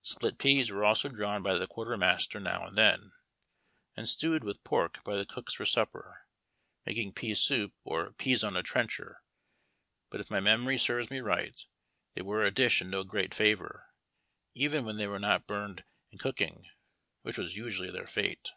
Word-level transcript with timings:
Split 0.00 0.38
peas 0.38 0.70
were 0.70 0.82
also 0.82 1.10
drawn 1.10 1.42
by 1.42 1.52
the 1.58 1.66
quartermaster 1.66 2.40
now 2.40 2.64
and 2.66 2.74
then, 2.78 3.12
and 3.94 4.08
stewed 4.08 4.42
with 4.42 4.64
pork 4.64 5.04
by 5.04 5.14
the 5.14 5.26
cooks 5.26 5.52
for 5.52 5.66
supper, 5.66 6.26
making 6.86 7.12
pea 7.12 7.34
soup, 7.34 7.74
or 7.82 8.12
"Peas 8.14 8.42
on 8.42 8.56
a 8.56 8.62
Trencher"; 8.62 9.18
but 10.08 10.22
if 10.22 10.30
my 10.30 10.40
memory 10.40 10.78
serves 10.78 11.10
me 11.10 11.18
right, 11.20 11.60
they 12.14 12.22
were 12.22 12.44
a 12.44 12.50
dish 12.50 12.80
in 12.80 12.88
no 12.88 13.04
great 13.04 13.34
favor, 13.34 13.90
even 14.54 14.86
when 14.86 14.96
they 14.96 15.06
were 15.06 15.18
not 15.20 15.46
burned 15.46 15.84
in 16.10 16.16
cooking, 16.16 16.64
which 17.20 17.36
was 17.36 17.54
usually 17.58 17.90
their 17.90 18.06
fate. 18.06 18.52